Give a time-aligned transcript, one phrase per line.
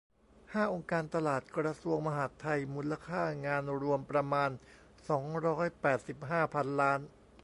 [0.53, 4.49] ห้า องค์การตลาด กระทรวงมหาดไทย มูลค่างานรวมประมาณ
[5.09, 6.99] สองร้อยแปดสิบห้า พันล้าน